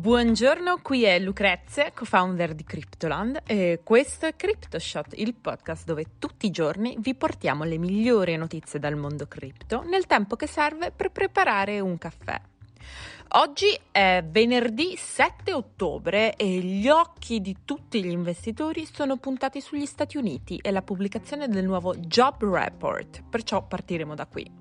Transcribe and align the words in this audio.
Buongiorno, 0.00 0.78
qui 0.80 1.04
è 1.04 1.18
Lucrezia, 1.18 1.92
co-founder 1.92 2.54
di 2.54 2.64
Cryptoland 2.64 3.42
e 3.46 3.80
questo 3.84 4.24
è 4.24 4.34
CryptoShot, 4.34 5.12
il 5.18 5.34
podcast 5.34 5.84
dove 5.84 6.16
tutti 6.18 6.46
i 6.46 6.50
giorni 6.50 6.96
vi 7.00 7.14
portiamo 7.14 7.64
le 7.64 7.76
migliori 7.76 8.34
notizie 8.36 8.78
dal 8.78 8.96
mondo 8.96 9.26
cripto 9.26 9.82
nel 9.82 10.06
tempo 10.06 10.36
che 10.36 10.46
serve 10.46 10.90
per 10.90 11.10
preparare 11.10 11.80
un 11.80 11.98
caffè. 11.98 12.40
Oggi 13.32 13.78
è 13.92 14.24
venerdì 14.26 14.96
7 14.96 15.52
ottobre 15.52 16.34
e 16.34 16.48
gli 16.60 16.88
occhi 16.88 17.42
di 17.42 17.58
tutti 17.66 18.02
gli 18.02 18.10
investitori 18.10 18.88
sono 18.90 19.18
puntati 19.18 19.60
sugli 19.60 19.84
Stati 19.84 20.16
Uniti 20.16 20.56
e 20.62 20.70
la 20.70 20.80
pubblicazione 20.80 21.46
del 21.46 21.66
nuovo 21.66 21.94
Job 21.94 22.42
Report, 22.42 23.22
perciò 23.28 23.66
partiremo 23.66 24.14
da 24.14 24.24
qui. 24.24 24.59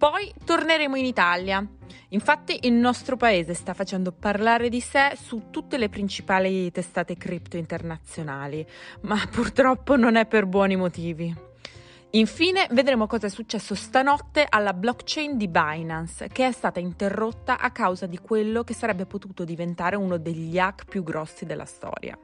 Poi 0.00 0.32
torneremo 0.46 0.96
in 0.96 1.04
Italia. 1.04 1.62
Infatti 2.08 2.60
il 2.62 2.72
nostro 2.72 3.18
paese 3.18 3.52
sta 3.52 3.74
facendo 3.74 4.12
parlare 4.12 4.70
di 4.70 4.80
sé 4.80 5.12
su 5.14 5.50
tutte 5.50 5.76
le 5.76 5.90
principali 5.90 6.70
testate 6.70 7.18
cripto 7.18 7.58
internazionali, 7.58 8.66
ma 9.02 9.18
purtroppo 9.30 9.96
non 9.96 10.16
è 10.16 10.24
per 10.24 10.46
buoni 10.46 10.74
motivi. 10.76 11.36
Infine 12.12 12.66
vedremo 12.70 13.06
cosa 13.06 13.26
è 13.26 13.30
successo 13.30 13.74
stanotte 13.74 14.46
alla 14.48 14.72
blockchain 14.72 15.36
di 15.36 15.48
Binance, 15.48 16.28
che 16.28 16.46
è 16.46 16.52
stata 16.52 16.80
interrotta 16.80 17.58
a 17.58 17.70
causa 17.70 18.06
di 18.06 18.16
quello 18.16 18.64
che 18.64 18.72
sarebbe 18.72 19.04
potuto 19.04 19.44
diventare 19.44 19.96
uno 19.96 20.16
degli 20.16 20.58
hack 20.58 20.86
più 20.86 21.02
grossi 21.02 21.44
della 21.44 21.66
storia. 21.66 22.18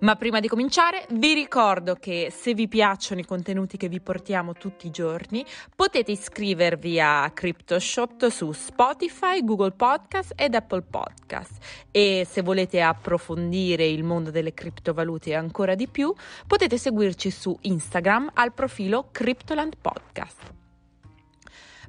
Ma 0.00 0.16
prima 0.16 0.40
di 0.40 0.48
cominciare 0.48 1.06
vi 1.10 1.34
ricordo 1.34 1.94
che 1.94 2.32
se 2.34 2.54
vi 2.54 2.68
piacciono 2.68 3.20
i 3.20 3.26
contenuti 3.26 3.76
che 3.76 3.88
vi 3.88 4.00
portiamo 4.00 4.54
tutti 4.54 4.86
i 4.86 4.90
giorni 4.90 5.44
potete 5.76 6.12
iscrivervi 6.12 6.98
a 7.00 7.30
CryptoShot 7.30 8.28
su 8.28 8.52
Spotify, 8.52 9.44
Google 9.44 9.72
Podcast 9.72 10.32
ed 10.36 10.54
Apple 10.54 10.82
Podcast 10.82 11.52
e 11.90 12.26
se 12.28 12.40
volete 12.40 12.80
approfondire 12.80 13.86
il 13.86 14.02
mondo 14.02 14.30
delle 14.30 14.54
criptovalute 14.54 15.34
ancora 15.34 15.74
di 15.74 15.86
più 15.86 16.14
potete 16.46 16.78
seguirci 16.78 17.30
su 17.30 17.56
Instagram 17.60 18.30
al 18.34 18.54
profilo 18.54 19.08
Cryptoland 19.12 19.74
Podcast. 19.80 20.38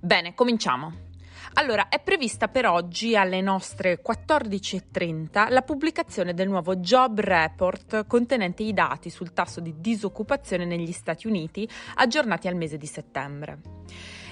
Bene, 0.01 0.33
cominciamo. 0.33 1.10
Allora, 1.53 1.89
è 1.89 1.99
prevista 1.99 2.47
per 2.47 2.65
oggi 2.65 3.15
alle 3.15 3.41
nostre 3.41 4.01
14.30 4.01 5.51
la 5.51 5.61
pubblicazione 5.61 6.33
del 6.33 6.47
nuovo 6.47 6.75
Job 6.77 7.19
Report 7.19 8.05
contenente 8.07 8.63
i 8.63 8.73
dati 8.73 9.09
sul 9.09 9.33
tasso 9.33 9.59
di 9.59 9.75
disoccupazione 9.77 10.65
negli 10.65 10.91
Stati 10.91 11.27
Uniti 11.27 11.67
aggiornati 11.95 12.47
al 12.47 12.55
mese 12.55 12.77
di 12.77 12.87
settembre. 12.87 13.59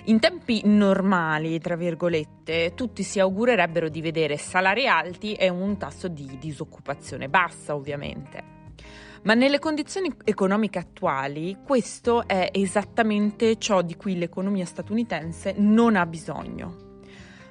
In 0.06 0.20
tempi 0.20 0.62
normali, 0.64 1.60
tra 1.60 1.76
virgolette, 1.76 2.74
tutti 2.74 3.04
si 3.04 3.20
augurerebbero 3.20 3.90
di 3.90 4.02
vedere 4.02 4.38
salari 4.38 4.88
alti 4.88 5.34
e 5.34 5.50
un 5.50 5.78
tasso 5.78 6.08
di 6.08 6.38
disoccupazione 6.40 7.28
bassa, 7.28 7.76
ovviamente. 7.76 8.58
Ma 9.24 9.34
nelle 9.34 9.60
condizioni 9.60 10.12
economiche 10.24 10.80
attuali 10.80 11.58
questo 11.64 12.26
è 12.26 12.50
esattamente 12.54 13.58
ciò 13.58 13.82
di 13.82 13.96
cui 13.96 14.18
l'economia 14.18 14.66
statunitense 14.66 15.54
non 15.58 15.98
ha 15.98 16.06
bisogno. 16.06 16.89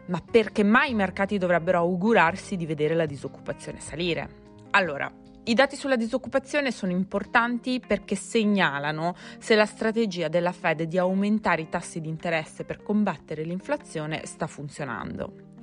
Ma 0.09 0.23
perché 0.23 0.63
mai 0.63 0.91
i 0.91 0.95
mercati 0.95 1.37
dovrebbero 1.37 1.79
augurarsi 1.79 2.57
di 2.57 2.65
vedere 2.65 2.95
la 2.95 3.05
disoccupazione 3.05 3.81
salire? 3.81 4.47
Allora, 4.71 5.11
i 5.45 5.55
dati 5.55 5.77
sulla 5.77 5.97
disoccupazione 5.97 6.73
sono 6.73 6.93
importanti 6.93 7.81
perché 7.87 8.17
segnalano 8.17 9.15
se 9.39 9.55
la 9.55 9.67
strategia 9.67 10.29
della 10.29 10.53
Fed 10.53 10.83
di 10.83 10.99
aumentare 10.99 11.63
i 11.63 11.69
tassi 11.69 12.01
di 12.01 12.09
interesse 12.09 12.65
per 12.65 12.83
combattere 12.83 13.43
l'inflazione 13.45 14.25
sta 14.25 14.47
funzionando. 14.47 15.57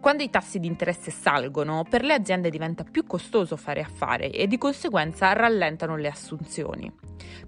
Quando 0.00 0.22
i 0.22 0.30
tassi 0.30 0.58
di 0.58 0.66
interesse 0.66 1.10
salgono, 1.10 1.84
per 1.88 2.04
le 2.04 2.14
aziende 2.14 2.50
diventa 2.50 2.84
più 2.84 3.04
costoso 3.06 3.56
fare 3.56 3.80
affari 3.80 4.30
e 4.30 4.46
di 4.46 4.58
conseguenza 4.58 5.32
rallentano 5.32 5.96
le 5.96 6.08
assunzioni. 6.08 6.92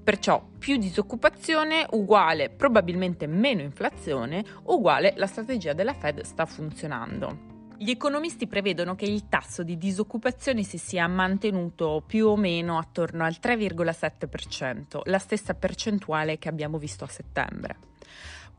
Perciò 0.03 0.45
più 0.59 0.77
disoccupazione 0.77 1.87
uguale 1.91 2.51
probabilmente 2.51 3.27
meno 3.27 3.61
inflazione 3.61 4.45
uguale 4.65 5.13
la 5.17 5.27
strategia 5.27 5.73
della 5.73 5.95
Fed 5.95 6.23
sta 6.23 6.47
funzionando. 6.47 7.49
Gli 7.83 7.89
economisti 7.89 8.47
prevedono 8.47 8.95
che 8.95 9.07
il 9.07 9.29
tasso 9.29 9.63
di 9.63 9.79
disoccupazione 9.79 10.65
si 10.65 10.77
sia 10.77 11.07
mantenuto 11.07 12.03
più 12.07 12.27
o 12.27 12.37
meno 12.37 12.77
attorno 12.77 13.25
al 13.25 13.39
3,7%, 13.41 15.01
la 15.05 15.19
stessa 15.19 15.55
percentuale 15.55 16.37
che 16.37 16.51
abbiamo 16.51 16.77
visto 16.77 17.05
a 17.05 17.09
settembre. 17.09 17.77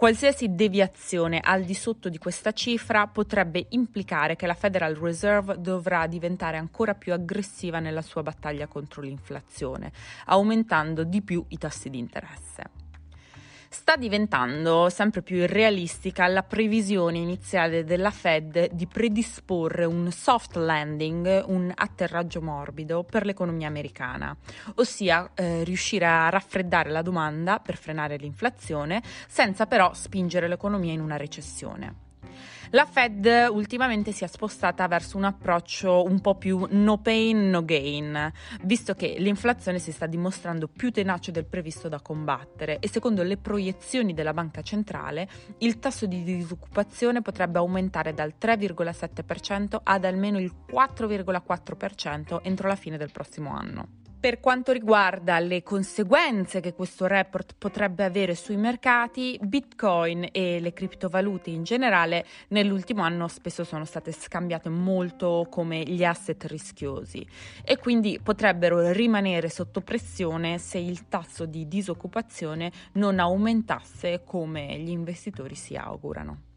Qualsiasi 0.01 0.55
deviazione 0.55 1.39
al 1.39 1.63
di 1.63 1.75
sotto 1.75 2.09
di 2.09 2.17
questa 2.17 2.53
cifra 2.53 3.05
potrebbe 3.05 3.67
implicare 3.69 4.35
che 4.35 4.47
la 4.47 4.55
Federal 4.55 4.95
Reserve 4.95 5.61
dovrà 5.61 6.07
diventare 6.07 6.57
ancora 6.57 6.95
più 6.95 7.13
aggressiva 7.13 7.77
nella 7.77 8.01
sua 8.01 8.23
battaglia 8.23 8.65
contro 8.65 9.03
l'inflazione, 9.03 9.91
aumentando 10.25 11.03
di 11.03 11.21
più 11.21 11.45
i 11.49 11.57
tassi 11.59 11.91
di 11.91 11.99
interesse 11.99 12.80
sta 13.71 13.95
diventando 13.95 14.89
sempre 14.89 15.21
più 15.21 15.37
irrealistica 15.37 16.27
la 16.27 16.43
previsione 16.43 17.19
iniziale 17.19 17.85
della 17.85 18.11
Fed 18.11 18.71
di 18.73 18.85
predisporre 18.85 19.85
un 19.85 20.11
soft 20.11 20.57
landing, 20.57 21.45
un 21.47 21.71
atterraggio 21.73 22.41
morbido 22.41 23.03
per 23.03 23.25
l'economia 23.25 23.67
americana, 23.67 24.35
ossia 24.75 25.31
eh, 25.33 25.63
riuscire 25.63 26.05
a 26.05 26.27
raffreddare 26.27 26.89
la 26.89 27.01
domanda 27.01 27.59
per 27.59 27.77
frenare 27.77 28.17
l'inflazione 28.17 29.01
senza 29.27 29.65
però 29.65 29.93
spingere 29.93 30.49
l'economia 30.49 30.91
in 30.91 30.99
una 30.99 31.15
recessione. 31.15 32.10
La 32.71 32.85
Fed 32.85 33.25
ultimamente 33.51 34.11
si 34.11 34.23
è 34.23 34.27
spostata 34.27 34.87
verso 34.87 35.17
un 35.17 35.25
approccio 35.25 36.03
un 36.03 36.19
po' 36.21 36.35
più 36.35 36.67
no 36.69 36.99
pain, 36.99 37.49
no 37.49 37.65
gain, 37.65 38.31
visto 38.63 38.93
che 38.93 39.15
l'inflazione 39.17 39.79
si 39.79 39.91
sta 39.91 40.05
dimostrando 40.05 40.67
più 40.67 40.91
tenace 40.91 41.31
del 41.31 41.45
previsto 41.45 41.89
da 41.89 41.99
combattere 42.01 42.79
e 42.79 42.87
secondo 42.87 43.23
le 43.23 43.37
proiezioni 43.37 44.13
della 44.13 44.33
Banca 44.33 44.61
Centrale 44.61 45.27
il 45.59 45.79
tasso 45.79 46.05
di 46.05 46.23
disoccupazione 46.23 47.21
potrebbe 47.21 47.59
aumentare 47.59 48.13
dal 48.13 48.33
3,7% 48.39 49.79
ad 49.83 50.05
almeno 50.05 50.39
il 50.39 50.53
4,4% 50.69 52.39
entro 52.43 52.67
la 52.67 52.75
fine 52.75 52.97
del 52.97 53.11
prossimo 53.11 53.53
anno. 53.53 54.00
Per 54.21 54.39
quanto 54.39 54.71
riguarda 54.71 55.39
le 55.39 55.63
conseguenze 55.63 56.59
che 56.59 56.75
questo 56.75 57.07
report 57.07 57.55
potrebbe 57.57 58.03
avere 58.03 58.35
sui 58.35 58.55
mercati, 58.55 59.39
Bitcoin 59.41 60.29
e 60.31 60.59
le 60.59 60.73
criptovalute 60.73 61.49
in 61.49 61.63
generale 61.63 62.27
nell'ultimo 62.49 63.01
anno 63.01 63.27
spesso 63.27 63.63
sono 63.63 63.83
state 63.83 64.11
scambiate 64.11 64.69
molto 64.69 65.47
come 65.49 65.81
gli 65.81 66.03
asset 66.03 66.43
rischiosi 66.43 67.27
e 67.65 67.79
quindi 67.79 68.19
potrebbero 68.21 68.91
rimanere 68.91 69.49
sotto 69.49 69.81
pressione 69.81 70.59
se 70.59 70.77
il 70.77 71.07
tasso 71.07 71.47
di 71.47 71.67
disoccupazione 71.67 72.71
non 72.93 73.17
aumentasse 73.17 74.21
come 74.23 74.77
gli 74.77 74.91
investitori 74.91 75.55
si 75.55 75.75
augurano. 75.75 76.50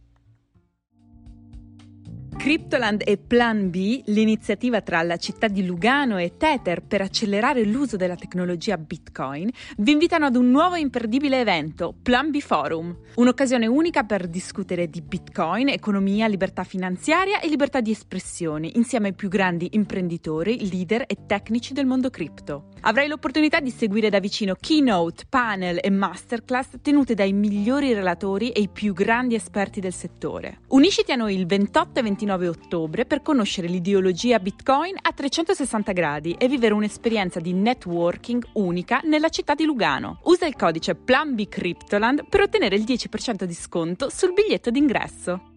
Cryptoland 2.44 3.00
e 3.06 3.16
Plan 3.16 3.70
B, 3.70 4.02
l'iniziativa 4.04 4.82
tra 4.82 5.00
la 5.00 5.16
città 5.16 5.48
di 5.48 5.64
Lugano 5.64 6.18
e 6.18 6.36
Tether 6.36 6.82
per 6.82 7.00
accelerare 7.00 7.64
l'uso 7.64 7.96
della 7.96 8.16
tecnologia 8.16 8.76
Bitcoin, 8.76 9.48
vi 9.78 9.92
invitano 9.92 10.26
ad 10.26 10.36
un 10.36 10.50
nuovo 10.50 10.74
imperdibile 10.74 11.40
evento, 11.40 11.94
Plan 12.02 12.30
B 12.30 12.40
Forum, 12.40 12.94
un'occasione 13.14 13.66
unica 13.66 14.04
per 14.04 14.28
discutere 14.28 14.90
di 14.90 15.00
Bitcoin, 15.00 15.70
economia, 15.70 16.26
libertà 16.26 16.64
finanziaria 16.64 17.40
e 17.40 17.48
libertà 17.48 17.80
di 17.80 17.92
espressione, 17.92 18.70
insieme 18.74 19.06
ai 19.06 19.14
più 19.14 19.30
grandi 19.30 19.70
imprenditori, 19.72 20.68
leader 20.68 21.04
e 21.06 21.24
tecnici 21.26 21.72
del 21.72 21.86
mondo 21.86 22.10
cripto. 22.10 22.72
Avrai 22.82 23.08
l'opportunità 23.08 23.60
di 23.60 23.70
seguire 23.70 24.10
da 24.10 24.18
vicino 24.18 24.54
keynote, 24.60 25.24
panel 25.30 25.78
e 25.82 25.88
masterclass 25.88 26.72
tenute 26.82 27.14
dai 27.14 27.32
migliori 27.32 27.94
relatori 27.94 28.50
e 28.50 28.60
i 28.60 28.68
più 28.68 28.92
grandi 28.92 29.34
esperti 29.34 29.80
del 29.80 29.94
settore. 29.94 30.58
Unisciti 30.68 31.10
a 31.10 31.16
noi 31.16 31.34
il 31.34 31.46
28 31.46 32.00
e 32.00 32.02
29 32.02 32.32
ottobre 32.34 33.06
per 33.06 33.22
conoscere 33.22 33.68
l'ideologia 33.68 34.38
Bitcoin 34.38 34.96
a 35.00 35.12
360 35.12 35.92
gradi 35.92 36.34
e 36.38 36.48
vivere 36.48 36.74
un'esperienza 36.74 37.40
di 37.40 37.52
networking 37.52 38.44
unica 38.54 39.00
nella 39.04 39.28
città 39.28 39.54
di 39.54 39.64
Lugano. 39.64 40.18
Usa 40.24 40.46
il 40.46 40.56
codice 40.56 40.94
PlanBCryptoland 40.94 42.28
per 42.28 42.40
ottenere 42.40 42.76
il 42.76 42.82
10% 42.82 43.44
di 43.44 43.54
sconto 43.54 44.10
sul 44.10 44.32
biglietto 44.32 44.70
d'ingresso. 44.70 45.52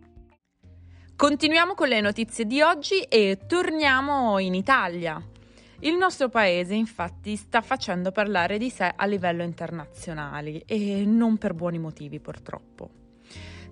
Continuiamo 1.16 1.74
con 1.74 1.88
le 1.88 2.00
notizie 2.00 2.46
di 2.46 2.62
oggi 2.62 3.02
e 3.02 3.40
torniamo 3.48 4.38
in 4.38 4.54
Italia. 4.54 5.20
Il 5.80 5.96
nostro 5.96 6.30
paese 6.30 6.76
infatti 6.76 7.36
sta 7.36 7.62
facendo 7.62 8.12
parlare 8.12 8.58
di 8.58 8.70
sé 8.70 8.94
a 8.96 9.06
livello 9.06 9.44
internazionale 9.44 10.64
e 10.66 11.06
non 11.06 11.38
per 11.38 11.54
buoni 11.54 11.80
motivi 11.80 12.20
purtroppo. 12.20 13.07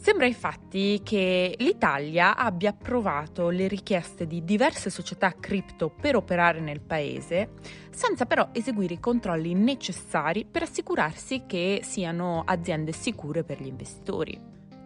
Sembra 0.05 0.27
infatti 0.27 1.01
che 1.03 1.55
l'Italia 1.57 2.35
abbia 2.37 2.69
approvato 2.69 3.49
le 3.49 3.67
richieste 3.67 4.27
di 4.27 4.43
diverse 4.43 4.91
società 4.91 5.33
cripto 5.33 5.89
per 5.89 6.15
operare 6.15 6.59
nel 6.59 6.79
paese, 6.79 7.53
senza 7.89 8.27
però 8.27 8.49
eseguire 8.51 8.93
i 8.93 8.99
controlli 8.99 9.55
necessari 9.55 10.45
per 10.45 10.61
assicurarsi 10.61 11.45
che 11.47 11.79
siano 11.81 12.43
aziende 12.45 12.91
sicure 12.91 13.43
per 13.43 13.59
gli 13.59 13.65
investitori. 13.65 14.39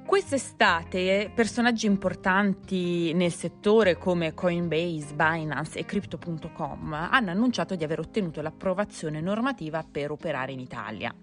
Quest'estate 0.06 1.30
personaggi 1.36 1.86
importanti 1.86 3.12
nel 3.12 3.34
settore 3.34 3.98
come 3.98 4.34
Coinbase, 4.34 5.16
Binance 5.16 5.80
e 5.80 5.84
Crypto.com 5.84 6.94
hanno 6.94 7.30
annunciato 7.30 7.76
di 7.76 7.84
aver 7.84 8.00
ottenuto 8.00 8.42
l'approvazione 8.42 9.20
normativa 9.20 9.84
per 9.84 10.12
operare 10.12 10.54
in 10.54 10.62
Italia. 10.62 11.14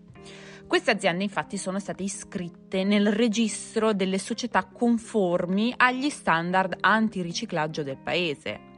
Queste 0.67 0.91
aziende 0.91 1.23
infatti 1.23 1.59
sono 1.59 1.79
state 1.79 2.03
iscritte 2.03 2.83
nel 2.83 3.13
registro 3.13 3.93
delle 3.93 4.19
società 4.19 4.65
conformi 4.65 5.73
agli 5.77 6.11
standard 6.11 6.77
antiriciclaggio 6.81 7.85
del 7.85 7.99
paese. 7.99 8.75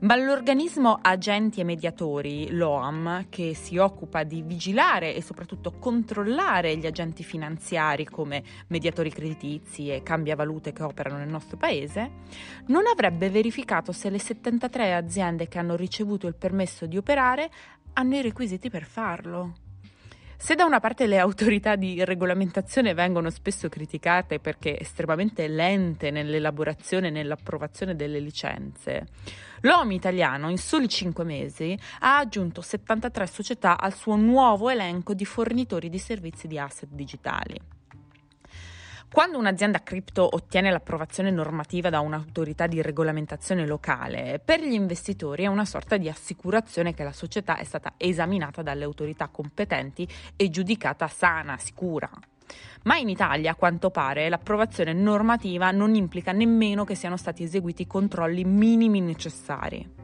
Ma 0.00 0.16
l'organismo 0.16 0.98
Agenti 1.00 1.60
e 1.60 1.64
Mediatori, 1.64 2.50
l'OAM, 2.50 3.26
che 3.30 3.54
si 3.54 3.78
occupa 3.78 4.22
di 4.22 4.42
vigilare 4.42 5.14
e 5.14 5.22
soprattutto 5.22 5.72
controllare 5.78 6.76
gli 6.76 6.86
agenti 6.86 7.24
finanziari 7.24 8.04
come 8.04 8.42
mediatori 8.68 9.10
creditizi 9.10 9.88
e 9.88 10.02
cambiavalute 10.02 10.72
che 10.72 10.82
operano 10.82 11.18
nel 11.18 11.28
nostro 11.28 11.56
paese, 11.56 12.10
non 12.66 12.86
avrebbe 12.86 13.28
verificato 13.28 13.92
se 13.92 14.08
le 14.08 14.18
73 14.18 14.94
aziende 14.94 15.48
che 15.48 15.58
hanno 15.58 15.74
ricevuto 15.74 16.26
il 16.26 16.36
permesso 16.36 16.86
di 16.86 16.96
operare 16.96 17.50
hanno 17.94 18.16
i 18.16 18.22
requisiti 18.22 18.70
per 18.70 18.84
farlo. 18.84 19.63
Se 20.44 20.54
da 20.54 20.66
una 20.66 20.78
parte 20.78 21.06
le 21.06 21.16
autorità 21.16 21.74
di 21.74 22.04
regolamentazione 22.04 22.92
vengono 22.92 23.30
spesso 23.30 23.70
criticate 23.70 24.40
perché 24.40 24.78
estremamente 24.78 25.48
lente 25.48 26.10
nell'elaborazione 26.10 27.08
e 27.08 27.10
nell'approvazione 27.10 27.96
delle 27.96 28.18
licenze, 28.18 29.06
l'OM 29.62 29.90
italiano 29.92 30.50
in 30.50 30.58
soli 30.58 30.86
5 30.86 31.24
mesi 31.24 31.74
ha 32.00 32.18
aggiunto 32.18 32.60
73 32.60 33.26
società 33.26 33.78
al 33.78 33.94
suo 33.94 34.16
nuovo 34.16 34.68
elenco 34.68 35.14
di 35.14 35.24
fornitori 35.24 35.88
di 35.88 35.98
servizi 35.98 36.46
di 36.46 36.58
asset 36.58 36.90
digitali. 36.92 37.58
Quando 39.10 39.38
un'azienda 39.38 39.82
cripto 39.82 40.28
ottiene 40.32 40.70
l'approvazione 40.70 41.30
normativa 41.30 41.88
da 41.88 42.00
un'autorità 42.00 42.66
di 42.66 42.82
regolamentazione 42.82 43.64
locale, 43.64 44.40
per 44.44 44.60
gli 44.60 44.72
investitori 44.72 45.44
è 45.44 45.46
una 45.46 45.64
sorta 45.64 45.96
di 45.96 46.08
assicurazione 46.08 46.94
che 46.94 47.04
la 47.04 47.12
società 47.12 47.56
è 47.56 47.64
stata 47.64 47.94
esaminata 47.96 48.62
dalle 48.62 48.84
autorità 48.84 49.28
competenti 49.28 50.08
e 50.34 50.50
giudicata 50.50 51.06
sana, 51.06 51.56
sicura. 51.58 52.10
Ma 52.84 52.96
in 52.96 53.08
Italia, 53.08 53.52
a 53.52 53.54
quanto 53.54 53.90
pare, 53.90 54.28
l'approvazione 54.28 54.92
normativa 54.92 55.70
non 55.70 55.94
implica 55.94 56.32
nemmeno 56.32 56.84
che 56.84 56.94
siano 56.94 57.16
stati 57.16 57.44
eseguiti 57.44 57.82
i 57.82 57.86
controlli 57.86 58.44
minimi 58.44 59.00
necessari. 59.00 60.03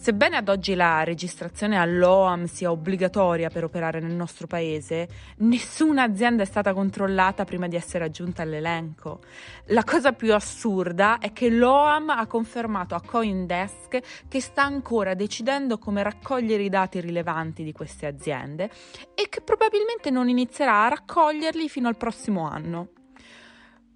Sebbene 0.00 0.38
ad 0.38 0.48
oggi 0.48 0.74
la 0.74 1.04
registrazione 1.04 1.78
all'OAM 1.78 2.46
sia 2.46 2.70
obbligatoria 2.70 3.50
per 3.50 3.64
operare 3.64 4.00
nel 4.00 4.14
nostro 4.14 4.46
paese, 4.46 5.06
nessuna 5.40 6.04
azienda 6.04 6.42
è 6.42 6.46
stata 6.46 6.72
controllata 6.72 7.44
prima 7.44 7.68
di 7.68 7.76
essere 7.76 8.04
aggiunta 8.04 8.40
all'elenco. 8.40 9.20
La 9.66 9.84
cosa 9.84 10.14
più 10.14 10.32
assurda 10.32 11.18
è 11.18 11.34
che 11.34 11.50
l'OAM 11.50 12.08
ha 12.08 12.26
confermato 12.26 12.94
a 12.94 13.02
Coindesk 13.04 14.26
che 14.26 14.40
sta 14.40 14.62
ancora 14.62 15.12
decidendo 15.12 15.76
come 15.76 16.02
raccogliere 16.02 16.62
i 16.62 16.70
dati 16.70 16.98
rilevanti 16.98 17.62
di 17.62 17.72
queste 17.72 18.06
aziende 18.06 18.70
e 19.14 19.28
che 19.28 19.42
probabilmente 19.42 20.08
non 20.08 20.30
inizierà 20.30 20.86
a 20.86 20.88
raccoglierli 20.88 21.68
fino 21.68 21.88
al 21.88 21.98
prossimo 21.98 22.48
anno. 22.48 22.92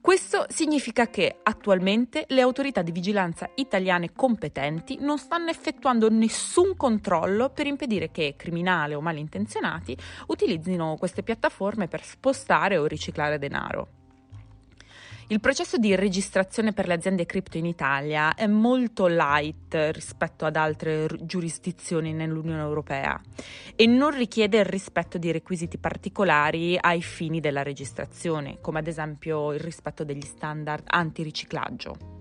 Questo 0.04 0.44
significa 0.50 1.08
che 1.08 1.38
attualmente 1.42 2.26
le 2.28 2.42
autorità 2.42 2.82
di 2.82 2.92
vigilanza 2.92 3.48
italiane 3.54 4.12
competenti 4.12 4.98
non 5.00 5.16
stanno 5.16 5.48
effettuando 5.48 6.10
nessun 6.10 6.76
controllo 6.76 7.48
per 7.48 7.66
impedire 7.66 8.10
che 8.10 8.34
criminali 8.36 8.92
o 8.92 9.00
malintenzionati 9.00 9.96
utilizzino 10.26 10.96
queste 10.98 11.22
piattaforme 11.22 11.88
per 11.88 12.04
spostare 12.04 12.76
o 12.76 12.84
riciclare 12.84 13.38
denaro. 13.38 14.03
Il 15.28 15.40
processo 15.40 15.78
di 15.78 15.94
registrazione 15.94 16.74
per 16.74 16.86
le 16.86 16.94
aziende 16.94 17.24
cripto 17.24 17.56
in 17.56 17.64
Italia 17.64 18.34
è 18.34 18.46
molto 18.46 19.06
light 19.06 19.74
rispetto 19.92 20.44
ad 20.44 20.54
altre 20.54 21.08
giurisdizioni 21.22 22.12
nell'Unione 22.12 22.60
Europea 22.60 23.18
e 23.74 23.86
non 23.86 24.10
richiede 24.10 24.58
il 24.58 24.66
rispetto 24.66 25.16
di 25.16 25.32
requisiti 25.32 25.78
particolari 25.78 26.76
ai 26.78 27.00
fini 27.00 27.40
della 27.40 27.62
registrazione, 27.62 28.58
come 28.60 28.80
ad 28.80 28.86
esempio 28.86 29.52
il 29.52 29.60
rispetto 29.60 30.04
degli 30.04 30.26
standard 30.26 30.84
antiriciclaggio. 30.86 32.13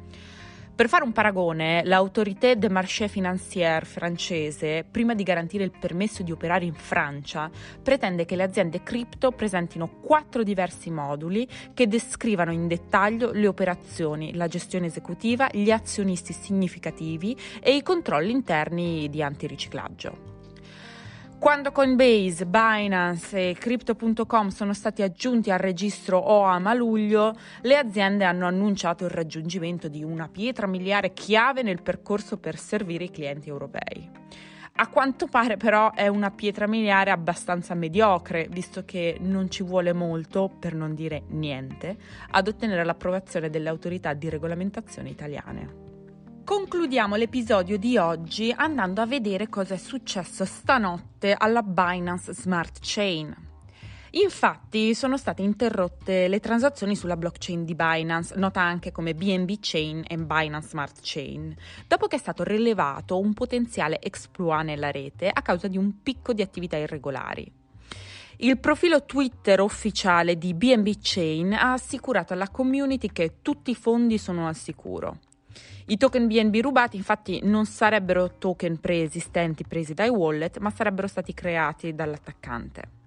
Per 0.75 0.87
fare 0.87 1.03
un 1.03 1.11
paragone, 1.11 1.83
l'Autorité 1.85 2.57
des 2.57 2.71
marchés 2.71 3.07
financiers 3.07 3.85
francese, 3.85 4.83
prima 4.89 5.13
di 5.13 5.21
garantire 5.21 5.63
il 5.63 5.71
permesso 5.79 6.23
di 6.23 6.31
operare 6.31 6.65
in 6.65 6.73
Francia, 6.73 7.47
pretende 7.83 8.25
che 8.25 8.35
le 8.35 8.41
aziende 8.41 8.81
cripto 8.81 9.31
presentino 9.33 9.99
quattro 10.01 10.41
diversi 10.41 10.89
moduli 10.89 11.47
che 11.75 11.87
descrivano 11.87 12.51
in 12.51 12.67
dettaglio 12.67 13.31
le 13.31 13.45
operazioni, 13.45 14.33
la 14.33 14.47
gestione 14.47 14.87
esecutiva, 14.87 15.47
gli 15.53 15.69
azionisti 15.69 16.33
significativi 16.33 17.37
e 17.61 17.75
i 17.75 17.83
controlli 17.83 18.31
interni 18.31 19.07
di 19.09 19.21
antiriciclaggio. 19.21 20.32
Quando 21.43 21.73
Coinbase, 21.73 22.45
Binance 22.45 23.49
e 23.49 23.53
Crypto.com 23.53 24.47
sono 24.47 24.73
stati 24.73 25.01
aggiunti 25.01 25.51
al 25.51 25.59
registro 25.59 26.17
OAM 26.17 26.67
a 26.67 26.73
luglio, 26.73 27.35
le 27.63 27.75
aziende 27.75 28.23
hanno 28.23 28.47
annunciato 28.47 29.03
il 29.03 29.09
raggiungimento 29.09 29.89
di 29.89 30.05
una 30.05 30.29
pietra 30.29 30.67
miliare 30.67 31.11
chiave 31.11 31.61
nel 31.61 31.81
percorso 31.81 32.37
per 32.37 32.57
servire 32.57 33.03
i 33.03 33.11
clienti 33.11 33.49
europei. 33.49 34.09
A 34.75 34.87
quanto 34.87 35.27
pare 35.27 35.57
però 35.57 35.91
è 35.91 36.07
una 36.07 36.31
pietra 36.31 36.65
miliare 36.65 37.11
abbastanza 37.11 37.73
mediocre, 37.73 38.47
visto 38.49 38.85
che 38.85 39.17
non 39.19 39.51
ci 39.51 39.63
vuole 39.63 39.91
molto, 39.91 40.49
per 40.57 40.73
non 40.73 40.95
dire 40.95 41.23
niente, 41.27 41.97
ad 42.31 42.47
ottenere 42.47 42.85
l'approvazione 42.85 43.49
delle 43.49 43.67
autorità 43.67 44.13
di 44.13 44.29
regolamentazione 44.29 45.09
italiane. 45.09 45.82
Concludiamo 46.45 47.15
l'episodio 47.15 47.77
di 47.77 47.97
oggi 47.97 48.53
andando 48.53 48.99
a 48.99 49.05
vedere 49.05 49.47
cosa 49.47 49.75
è 49.75 49.77
successo 49.77 50.43
stanotte 50.43 51.33
alla 51.37 51.63
Binance 51.63 52.33
Smart 52.33 52.79
Chain. 52.81 53.33
Infatti 54.11 54.93
sono 54.93 55.15
state 55.15 55.41
interrotte 55.41 56.27
le 56.27 56.41
transazioni 56.41 56.97
sulla 56.97 57.15
blockchain 57.15 57.63
di 57.63 57.75
Binance, 57.75 58.35
nota 58.35 58.59
anche 58.59 58.91
come 58.91 59.15
BNB 59.15 59.51
Chain 59.61 60.03
e 60.05 60.17
Binance 60.17 60.67
Smart 60.67 60.99
Chain, 61.01 61.55
dopo 61.87 62.07
che 62.07 62.17
è 62.17 62.19
stato 62.19 62.43
rilevato 62.43 63.17
un 63.17 63.33
potenziale 63.33 64.01
exploit 64.01 64.65
nella 64.65 64.91
rete 64.91 65.29
a 65.29 65.41
causa 65.41 65.69
di 65.69 65.77
un 65.77 66.03
picco 66.03 66.33
di 66.33 66.41
attività 66.41 66.75
irregolari. 66.75 67.49
Il 68.37 68.59
profilo 68.59 69.05
Twitter 69.05 69.61
ufficiale 69.61 70.37
di 70.37 70.53
BNB 70.53 70.89
Chain 71.01 71.53
ha 71.53 71.71
assicurato 71.71 72.33
alla 72.33 72.49
community 72.49 73.07
che 73.13 73.35
tutti 73.41 73.71
i 73.71 73.75
fondi 73.75 74.17
sono 74.17 74.45
al 74.45 74.55
sicuro. 74.55 75.19
I 75.85 75.97
token 75.97 76.27
BNB 76.27 76.55
rubati 76.61 76.95
infatti 76.95 77.41
non 77.43 77.65
sarebbero 77.65 78.37
token 78.37 78.79
preesistenti 78.79 79.65
presi 79.65 79.93
dai 79.93 80.09
wallet, 80.09 80.57
ma 80.59 80.69
sarebbero 80.69 81.07
stati 81.07 81.33
creati 81.33 81.93
dall'attaccante. 81.93 83.01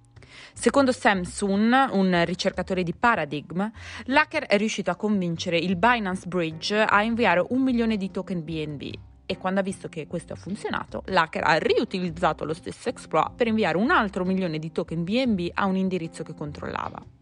Secondo 0.52 0.92
Samsung, 0.92 1.90
un 1.92 2.22
ricercatore 2.24 2.82
di 2.82 2.94
Paradigm, 2.94 3.70
l'hacker 4.04 4.44
è 4.44 4.56
riuscito 4.56 4.90
a 4.90 4.96
convincere 4.96 5.58
il 5.58 5.76
Binance 5.76 6.26
Bridge 6.26 6.76
a 6.76 7.02
inviare 7.02 7.44
un 7.48 7.62
milione 7.62 7.96
di 7.96 8.10
token 8.10 8.44
BNB 8.44 8.92
e 9.26 9.38
quando 9.38 9.60
ha 9.60 9.62
visto 9.62 9.88
che 9.88 10.06
questo 10.06 10.32
ha 10.34 10.36
funzionato, 10.36 11.02
l'hacker 11.06 11.42
ha 11.44 11.58
riutilizzato 11.58 12.44
lo 12.44 12.54
stesso 12.54 12.88
exploit 12.88 13.32
per 13.34 13.48
inviare 13.48 13.76
un 13.76 13.90
altro 13.90 14.24
milione 14.24 14.58
di 14.58 14.70
token 14.70 15.02
BNB 15.04 15.50
a 15.54 15.66
un 15.66 15.76
indirizzo 15.76 16.22
che 16.22 16.34
controllava. 16.34 17.15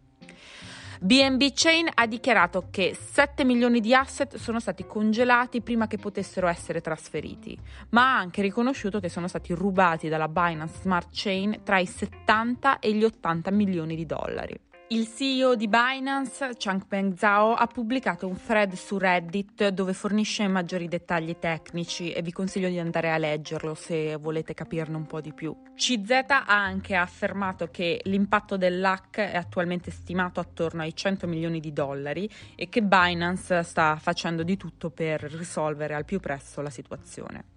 BNB 1.05 1.51
Chain 1.53 1.87
ha 1.93 2.07
dichiarato 2.07 2.69
che 2.71 2.97
7 2.99 3.45
milioni 3.45 3.81
di 3.81 3.95
asset 3.95 4.37
sono 4.37 4.59
stati 4.59 4.87
congelati 4.87 5.61
prima 5.61 5.87
che 5.87 5.99
potessero 5.99 6.47
essere 6.47 6.81
trasferiti, 6.81 7.59
ma 7.91 8.15
ha 8.15 8.19
anche 8.21 8.41
riconosciuto 8.41 9.01
che 9.01 9.11
sono 9.11 9.29
stati 9.29 9.53
rubati 9.53 10.09
dalla 10.09 10.29
Binance 10.29 10.81
Smart 10.81 11.09
Chain 11.13 11.61
tra 11.63 11.79
i 11.79 11.85
70 11.85 12.79
e 12.79 12.95
gli 12.95 13.05
80 13.05 13.51
milioni 13.51 13.97
di 13.97 14.07
dollari. 14.07 14.59
Il 14.89 15.09
CEO 15.09 15.55
di 15.55 15.67
Binance, 15.67 16.51
Changpeng 16.59 17.17
Zhao, 17.17 17.55
ha 17.55 17.67
pubblicato 17.67 18.27
un 18.29 18.39
thread 18.39 18.75
su 18.75 18.99
Reddit 18.99 19.69
dove 19.69 19.95
fornisce 19.95 20.47
maggiori 20.47 20.89
dettagli 20.89 21.37
tecnici 21.39 22.13
e 22.13 22.21
vi 22.21 22.33
consiglio 22.33 22.69
di 22.69 22.79
andare 22.79 23.11
a 23.11 23.17
leggerlo 23.17 23.73
se 23.75 24.17
volete 24.17 24.53
capirne 24.53 24.97
un 24.97 25.07
po' 25.07 25.23
di 25.23 25.33
più. 25.33 25.57
CZ 25.75 26.11
ha 26.29 26.45
anche 26.47 26.97
affermato 26.97 27.69
che 27.71 28.03
l'impatto 28.05 28.59
dell'hack 28.59 29.21
è 29.21 29.37
attualmente 29.37 29.91
stimato 29.91 30.39
attorno 30.39 30.83
ai 30.83 30.95
100 30.95 31.27
milioni 31.27 31.61
di 31.61 31.73
dollari 31.73 32.29
e 32.55 32.69
che 32.69 32.83
Binance 32.83 33.63
sta 33.63 33.97
facendo 33.97 34.43
di 34.43 34.59
tutto 34.59 34.91
per 34.91 35.23
risolvere 35.23 35.95
al 35.95 36.05
più 36.05 36.21
presto 36.21 36.61
la 36.61 36.71
situazione. 36.71 37.54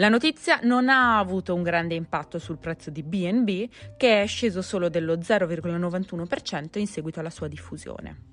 La 0.00 0.08
notizia 0.08 0.58
non 0.62 0.88
ha 0.88 1.18
avuto 1.18 1.54
un 1.54 1.62
grande 1.62 1.94
impatto 1.94 2.38
sul 2.38 2.56
prezzo 2.56 2.88
di 2.88 3.02
BNB, 3.02 3.68
che 3.98 4.22
è 4.22 4.26
sceso 4.26 4.62
solo 4.62 4.88
dello 4.88 5.18
0,91% 5.18 6.78
in 6.78 6.86
seguito 6.86 7.20
alla 7.20 7.28
sua 7.28 7.48
diffusione. 7.48 8.28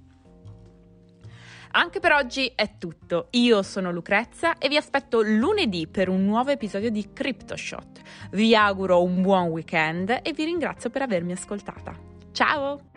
Anche 1.72 2.00
per 2.00 2.14
oggi 2.14 2.50
è 2.56 2.78
tutto. 2.78 3.28
Io 3.32 3.62
sono 3.64 3.92
Lucrezia 3.92 4.58
e 4.58 4.70
vi 4.70 4.78
aspetto 4.78 5.22
lunedì 5.22 5.88
per 5.88 6.08
un 6.08 6.24
nuovo 6.24 6.52
episodio 6.52 6.90
di 6.90 7.12
CryptoShot. 7.12 8.00
Vi 8.32 8.56
auguro 8.56 9.04
un 9.04 9.22
buon 9.22 9.48
weekend 9.48 10.22
e 10.24 10.32
vi 10.32 10.46
ringrazio 10.46 10.90
per 10.90 11.02
avermi 11.02 11.34
ascoltata. 11.34 11.94
Ciao! 12.32 12.97